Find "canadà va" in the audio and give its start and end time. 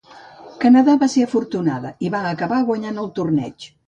0.61-1.09